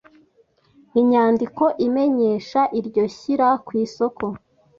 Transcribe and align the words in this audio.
Inyandiko 0.99 1.63
imenyesha 1.87 2.61
iryo 2.79 3.03
shyira 3.15 3.49
kw 3.65 3.71
isoko 3.83 4.25